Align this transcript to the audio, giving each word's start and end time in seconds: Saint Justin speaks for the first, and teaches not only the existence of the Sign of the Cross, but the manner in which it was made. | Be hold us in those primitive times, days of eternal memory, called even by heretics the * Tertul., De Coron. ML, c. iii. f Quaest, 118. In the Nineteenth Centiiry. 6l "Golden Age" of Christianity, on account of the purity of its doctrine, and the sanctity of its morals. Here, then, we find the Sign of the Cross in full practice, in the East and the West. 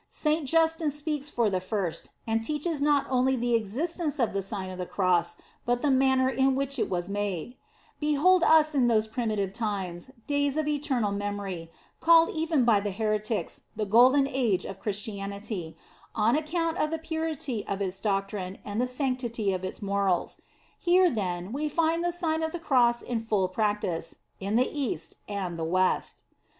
Saint 0.09 0.47
Justin 0.47 0.89
speaks 0.89 1.29
for 1.29 1.47
the 1.47 1.59
first, 1.59 2.09
and 2.25 2.43
teaches 2.43 2.81
not 2.81 3.05
only 3.07 3.35
the 3.35 3.53
existence 3.53 4.17
of 4.17 4.33
the 4.33 4.41
Sign 4.41 4.71
of 4.71 4.79
the 4.79 4.85
Cross, 4.87 5.35
but 5.63 5.83
the 5.83 5.91
manner 5.91 6.27
in 6.27 6.55
which 6.55 6.79
it 6.79 6.89
was 6.89 7.07
made. 7.07 7.55
| 7.77 7.99
Be 7.99 8.15
hold 8.15 8.41
us 8.41 8.73
in 8.73 8.87
those 8.87 9.05
primitive 9.05 9.53
times, 9.53 10.09
days 10.25 10.57
of 10.57 10.67
eternal 10.67 11.11
memory, 11.11 11.69
called 11.99 12.31
even 12.31 12.65
by 12.65 12.79
heretics 12.81 13.61
the 13.75 13.85
* 13.85 13.85
Tertul., 13.85 13.89
De 13.89 13.91
Coron. 13.91 14.25
ML, 14.25 14.27
c. 14.31 14.33
iii. 14.33 14.33
f 14.33 14.33
Quaest, 14.33 14.33
118. 14.33 14.33
In 14.33 14.33
the 14.33 14.33
Nineteenth 14.33 14.33
Centiiry. 14.33 14.33
6l 14.33 14.33
"Golden 14.33 14.33
Age" 14.33 14.65
of 14.65 14.79
Christianity, 14.79 15.77
on 16.31 16.35
account 16.35 16.77
of 16.79 16.89
the 16.89 16.97
purity 16.97 17.67
of 17.67 17.81
its 17.83 17.99
doctrine, 17.99 18.57
and 18.65 18.81
the 18.81 18.87
sanctity 18.87 19.53
of 19.53 19.63
its 19.63 19.81
morals. 19.83 20.41
Here, 20.79 21.11
then, 21.11 21.53
we 21.53 21.69
find 21.69 22.03
the 22.03 22.11
Sign 22.11 22.41
of 22.41 22.51
the 22.51 22.57
Cross 22.57 23.03
in 23.03 23.19
full 23.19 23.47
practice, 23.47 24.15
in 24.39 24.55
the 24.55 24.67
East 24.67 25.17
and 25.29 25.59
the 25.59 25.63
West. 25.63 26.23